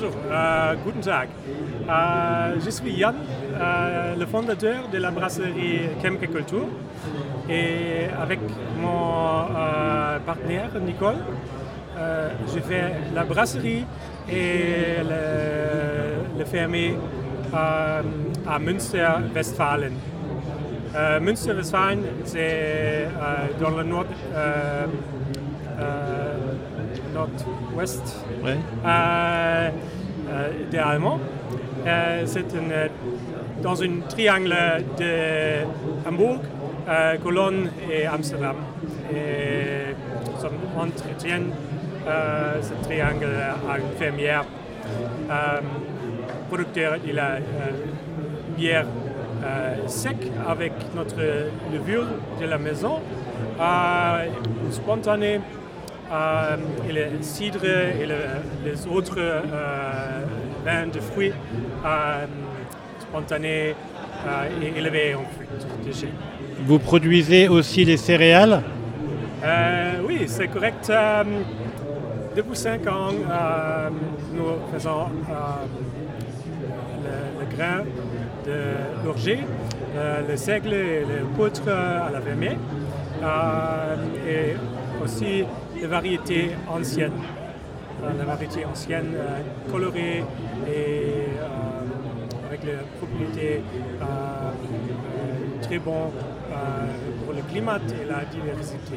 bonjour, 0.00 0.16
euh, 0.30 0.74
guten 0.84 1.00
Tag. 1.00 1.28
Euh, 1.88 2.54
je 2.64 2.70
suis 2.70 2.92
Yann, 2.92 3.14
euh, 3.54 4.16
le 4.16 4.24
fondateur 4.26 4.88
de 4.90 4.98
la 4.98 5.10
brasserie 5.10 5.90
Kemke 6.02 6.30
Culture. 6.30 6.68
Et 7.48 8.06
avec 8.20 8.38
mon 8.80 9.44
partenaire 10.24 10.70
Nicole, 10.80 11.16
je 12.54 12.60
fais 12.60 12.92
la 13.14 13.24
brasserie 13.24 13.84
et 14.28 15.02
le, 15.02 16.38
le 16.38 16.44
fermier 16.44 16.96
à 17.52 18.58
Münster-Westfalen. 18.58 19.92
Münster-Westfalen, 21.20 22.02
c'est 22.24 23.08
dans 23.60 23.70
le 23.70 23.82
nord, 23.82 24.06
nord-ouest 27.20 28.02
Ouais. 28.44 28.56
euh, 28.84 29.70
euh, 30.28 30.48
des 30.70 30.78
Allemands. 30.78 31.18
Euh, 31.86 32.22
c'est 32.26 32.44
dans 33.62 33.82
un 33.82 34.00
triangle 34.08 34.54
de 34.98 36.08
Hambourg, 36.08 36.40
Cologne 37.22 37.70
et 37.90 38.06
Amsterdam. 38.06 38.56
Et 39.12 39.94
on 40.76 40.80
entretient 40.80 41.42
ce 42.62 42.86
triangle 42.86 43.26
à 43.70 43.78
une 43.78 43.96
fermière 43.98 44.44
producteur 46.48 46.98
de 47.06 47.12
la 47.12 47.38
bière 48.56 48.86
euh, 49.42 49.88
sec 49.88 50.16
avec 50.46 50.72
notre 50.94 51.16
levure 51.72 52.06
de 52.40 52.46
la 52.46 52.58
maison, 52.58 52.98
euh, 53.58 54.26
spontanée 54.70 55.40
euh, 56.12 56.56
et 56.88 56.92
le 56.92 57.04
cidre 57.22 57.64
et 57.64 58.06
le- 58.06 58.40
les 58.70 58.86
autres 58.86 59.14
euh, 59.18 59.40
vins 60.64 60.86
de 60.86 61.00
fruits 61.00 61.32
euh, 61.84 62.26
spontanés 63.00 63.74
euh, 64.26 64.62
et 64.62 64.78
élevés 64.78 65.14
en 65.14 65.24
fruits. 65.34 66.08
Vous 66.66 66.78
produisez 66.78 67.48
aussi 67.48 67.84
les 67.84 67.96
céréales 67.96 68.62
Euh, 69.42 69.92
oui, 70.06 70.24
c'est 70.26 70.48
correct. 70.48 70.90
Euh, 70.90 71.24
depuis 72.36 72.56
cinq 72.56 72.86
ans, 72.86 73.08
euh, 73.10 73.88
nous 74.34 74.44
faisons 74.72 75.06
euh, 75.30 75.64
le, 77.04 77.40
le 77.40 77.56
grain 77.56 77.78
de 78.46 79.04
l'orgie, 79.04 79.38
euh, 79.96 80.20
le 80.28 80.36
seigle 80.36 80.74
et 80.74 81.00
le 81.00 81.24
poutre 81.36 81.68
à 81.68 82.10
la 82.12 82.20
euh, 83.22 83.96
et 84.28 84.56
aussi 85.02 85.44
des 85.74 85.86
variétés 85.86 86.50
anciennes. 86.68 87.12
Euh, 88.02 88.10
la 88.18 88.24
variété 88.24 88.64
ancienne 88.64 89.12
euh, 89.14 89.70
colorée 89.70 90.24
et 90.66 91.26
euh, 91.38 92.46
avec 92.48 92.64
les 92.64 92.78
propriétés 92.98 93.62
très 95.62 95.78
bonnes 95.78 96.10
pour 97.24 97.34
le 97.34 97.42
climat 97.50 97.78
et 98.02 98.06
la 98.08 98.24
diversité. 98.24 98.96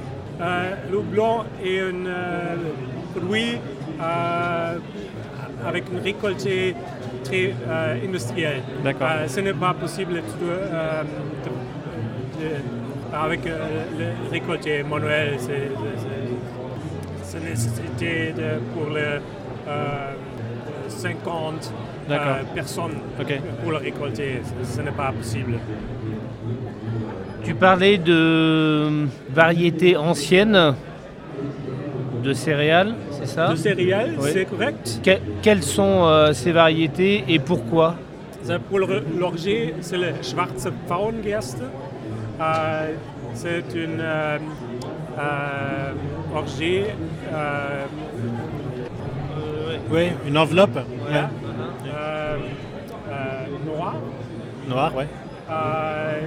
Le 0.92 1.00
blanc 1.02 1.44
est 1.64 1.82
un 1.82 2.58
produit 3.14 3.58
avec 5.66 5.84
une 5.92 6.00
récolte 6.00 6.48
très 7.24 7.54
industrielle. 8.08 8.62
Ce 9.28 9.40
n'est 9.42 9.54
pas 9.54 9.74
possible 9.74 10.14
de, 10.14 10.20
de- 10.22 11.54
de- 12.40 12.83
avec 13.14 13.46
euh, 13.46 13.58
le 14.00 14.32
récolté 14.32 14.84
manuel. 14.84 15.36
C'est, 15.40 15.70
nécessité 17.40 18.34
de- 18.36 18.60
pour 18.74 18.94
le, 18.94 19.20
euh, 19.68 20.12
50 20.88 21.74
D'accord. 22.08 22.28
euh, 22.28 22.44
personnes 22.54 22.92
pour 23.62 23.72
le 23.72 23.78
récolter. 23.78 24.42
Ce, 24.64 24.76
ce 24.78 24.82
n'est 24.82 24.92
pas 24.92 25.12
possible. 25.12 25.54
Tu 27.44 27.54
parlais 27.56 27.98
de 27.98 29.08
variétés 29.34 29.98
anciennes 29.98 30.76
de 32.24 32.34
céréales, 32.34 32.94
c'est 33.12 33.26
ça? 33.28 33.48
De 33.50 33.56
céréales, 33.56 34.16
Oui. 34.20 34.30
c'est 34.32 34.46
correct. 34.46 35.00
Que- 35.04 35.20
quelles 35.42 35.64
sont 35.64 36.06
euh, 36.06 36.32
ces 36.34 36.52
variétés 36.52 37.24
et 37.28 37.40
pourquoi? 37.40 37.96
Pour 38.70 38.80
c'est 39.82 39.98
le 39.98 40.08
Schwarze 40.22 40.72
Pfauengerste. 40.88 41.64
Euh, 42.42 42.94
c'est 43.34 43.74
une 43.76 44.00
euh, 44.02 44.38
euh, 45.20 45.94
orgie 46.36 46.84
euh, 47.32 47.86
Oui, 49.92 50.12
une 50.28 50.38
enveloppe 50.38 50.80
voilà, 51.02 51.30
euh, 51.86 52.38
euh, 53.10 53.46
noire. 53.66 53.96
Ouais. 53.96 54.68
Noire, 54.70 54.96
ouais. 54.96 55.08
euh, 55.52 56.20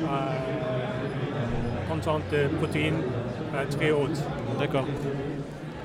une 0.00 1.88
contente 1.88 2.22
de 2.32 2.48
protéines 2.58 3.02
très 3.70 3.90
haute. 3.92 4.20
D'accord. 4.58 4.86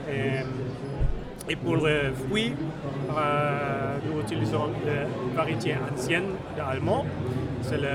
Et, 0.09 1.51
et 1.51 1.55
pour 1.55 1.75
le 1.75 2.13
fruit, 2.27 2.53
nous 4.05 4.21
utilisons 4.21 4.69
la 4.85 5.05
variété 5.35 5.75
ancienne 5.93 6.29
d'allemand. 6.55 7.05
C'est 7.61 7.77
le, 7.77 7.87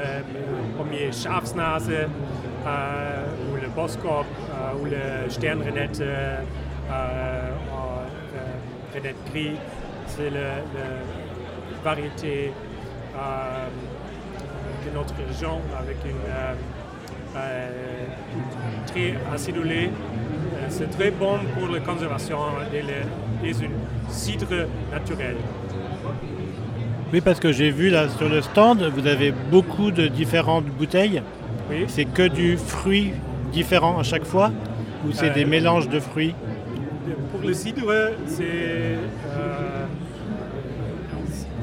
premier 0.76 1.12
Schafsnase 1.12 1.90
euh, 1.90 3.26
ou 3.50 3.56
le 3.56 3.68
Boskop 3.68 4.26
euh, 4.26 4.80
ou 4.80 4.84
le 4.84 5.30
Sternrenette 5.30 6.00
euh, 6.00 6.40
en, 7.72 8.02
Renette 8.94 9.16
gris. 9.30 9.56
C'est 10.06 10.30
le 10.30 10.62
variété 11.82 12.52
de 14.84 14.90
notre 14.94 15.14
région 15.26 15.60
avec 15.78 15.96
une 16.04 16.20
très 18.86 19.14
acidulée. 19.32 19.90
C'est 20.68 20.90
très 20.90 21.10
bon 21.10 21.38
pour 21.58 21.68
la 21.68 21.80
conservation 21.80 22.38
des 22.70 22.82
cidres 24.10 24.66
naturels. 24.90 25.36
Oui, 27.12 27.20
parce 27.20 27.40
que 27.40 27.52
j'ai 27.52 27.70
vu 27.70 27.90
là 27.90 28.08
sur 28.08 28.28
le 28.28 28.40
stand, 28.40 28.82
vous 28.94 29.06
avez 29.06 29.32
beaucoup 29.50 29.90
de 29.90 30.06
différentes 30.08 30.64
bouteilles. 30.66 31.22
Oui. 31.70 31.84
C'est 31.88 32.06
que 32.06 32.26
du 32.26 32.56
fruit 32.56 33.12
différent 33.52 33.98
à 33.98 34.02
chaque 34.02 34.24
fois 34.24 34.50
Ou 35.06 35.12
c'est 35.12 35.30
Euh, 35.30 35.34
des 35.34 35.44
mélanges 35.44 35.88
de 35.88 36.00
fruits? 36.00 36.34
Pour 37.32 37.40
le 37.46 37.52
cidre, 37.52 37.92
c'est 38.26 38.44
euh, 38.44 39.84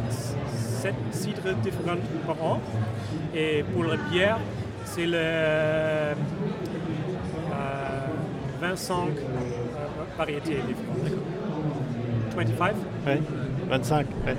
sept 0.10 0.94
cidres 1.12 1.54
différents 1.64 1.98
par 2.28 2.44
an. 2.44 2.60
Et 3.36 3.64
pour 3.74 3.86
la 3.86 3.96
bière, 4.12 4.38
c'est 4.86 5.06
le 5.06 5.14
euh, 5.16 6.14
25 8.62 8.94
euh, 8.94 9.08
variétés 10.18 10.60
différentes. 10.68 11.14
25 12.36 12.74
Ouais. 13.08 13.22
25. 13.70 14.06
ouais. 14.28 14.36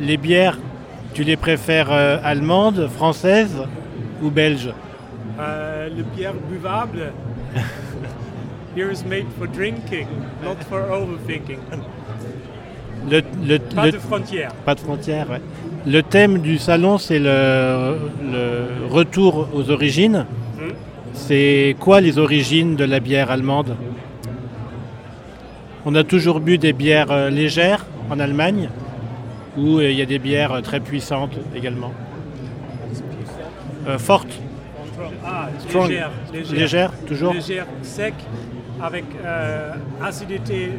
Les 0.00 0.16
bières, 0.16 0.58
tu 1.14 1.24
les 1.24 1.36
préfères 1.36 1.90
euh, 1.90 2.18
allemandes, 2.22 2.88
françaises 2.88 3.56
ou 4.22 4.30
belges 4.30 4.72
Euh, 5.38 5.88
le 5.94 6.02
bière 6.02 6.34
buvable. 6.50 7.12
Beer 8.74 8.90
is 8.92 9.04
made 9.08 9.26
for 9.38 9.46
drinking, 9.48 10.06
not 10.42 10.56
for 10.68 10.80
overthinking. 10.90 11.58
le, 13.10 13.22
le- 13.46 13.58
Pas 13.58 13.86
le- 13.86 13.92
de 13.92 13.98
frontières. 13.98 14.52
Pas 14.64 14.74
de 14.74 14.80
frontières, 14.80 15.30
ouais. 15.30 15.40
Le 15.86 16.02
thème 16.02 16.38
du 16.40 16.58
salon, 16.58 16.98
c'est 16.98 17.18
le, 17.18 17.96
le 18.22 18.86
retour 18.90 19.48
aux 19.54 19.70
origines. 19.70 20.26
Hmm. 20.58 20.72
C'est 21.14 21.76
quoi 21.80 22.00
les 22.00 22.18
origines 22.18 22.76
de 22.76 22.84
la 22.84 23.00
bière 23.00 23.30
allemande? 23.30 23.76
On 25.86 25.94
a 25.94 26.02
toujours 26.04 26.40
bu 26.40 26.58
des 26.58 26.72
bières 26.72 27.10
euh, 27.12 27.30
légères 27.30 27.86
en 28.10 28.18
Allemagne, 28.20 28.68
ou 29.56 29.78
euh, 29.78 29.90
il 29.90 29.96
y 29.98 30.02
a 30.02 30.06
des 30.06 30.18
bières 30.18 30.52
euh, 30.52 30.60
très 30.60 30.80
puissantes 30.80 31.36
également. 31.54 31.92
Euh, 33.88 33.98
fortes, 33.98 34.38
Ah, 35.24 35.48
Strong. 35.68 35.90
légère, 36.52 36.92
toujours 37.06 37.32
Légère, 37.34 37.66
sec, 37.82 38.14
avec 38.82 39.04
euh, 39.24 39.72
acidité 40.02 40.70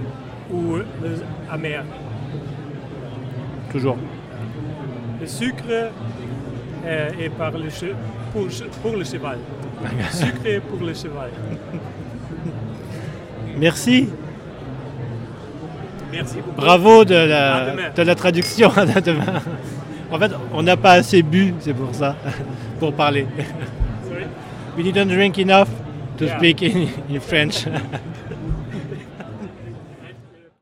ou 0.52 0.78
amer. 1.50 1.84
Toujours. 3.72 3.98
Le 5.22 5.28
sucre 5.28 5.92
est 6.86 7.30
par 7.38 7.52
le 7.52 7.70
che- 7.70 7.94
pour, 8.34 8.48
pour 8.82 8.98
le 8.98 9.04
cheval. 9.04 9.38
Sucré 10.12 10.60
pour 10.62 10.80
le 10.86 10.94
cheval. 10.94 11.30
Merci. 13.58 14.10
Merci 16.12 16.36
beaucoup. 16.38 16.62
Bravo 16.62 17.06
de 17.06 17.15
la, 17.15 17.74
de 17.95 18.01
la 18.04 18.15
traduction. 18.15 18.69
Demain. 19.06 19.42
En 20.12 20.18
fait, 20.19 20.31
on 20.54 20.63
n'a 20.63 20.77
pas 20.77 20.94
assez 20.94 21.21
bu, 21.21 21.54
c'est 21.59 21.74
pour 21.74 21.94
ça, 21.94 22.15
pour 22.80 22.94
parler. 22.94 23.25
Sorry? 24.07 24.25
We 24.77 24.83
didn't 24.86 25.09
drink 25.09 25.38
enough 25.38 25.68
to 26.18 26.25
Yeah. 26.25 26.38
speak 26.38 26.62
in, 26.63 26.88
in 27.09 27.19
French. 27.19 27.65